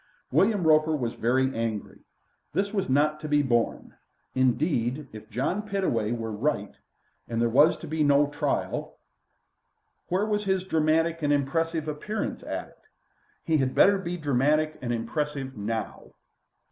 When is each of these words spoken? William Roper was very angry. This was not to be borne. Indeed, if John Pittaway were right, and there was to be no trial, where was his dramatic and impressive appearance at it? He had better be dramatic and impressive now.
William 0.31 0.63
Roper 0.63 0.95
was 0.97 1.13
very 1.13 1.53
angry. 1.55 1.99
This 2.53 2.73
was 2.73 2.89
not 2.89 3.19
to 3.19 3.27
be 3.29 3.43
borne. 3.43 3.93
Indeed, 4.33 5.07
if 5.13 5.29
John 5.29 5.61
Pittaway 5.61 6.11
were 6.11 6.31
right, 6.31 6.73
and 7.29 7.39
there 7.39 7.47
was 7.51 7.77
to 7.77 7.87
be 7.87 8.03
no 8.03 8.25
trial, 8.25 8.97
where 10.09 10.25
was 10.25 10.45
his 10.45 10.63
dramatic 10.63 11.21
and 11.21 11.31
impressive 11.31 11.87
appearance 11.87 12.41
at 12.41 12.69
it? 12.69 12.81
He 13.43 13.57
had 13.57 13.75
better 13.75 13.99
be 13.99 14.17
dramatic 14.17 14.75
and 14.81 14.91
impressive 14.91 15.55
now. 15.55 16.11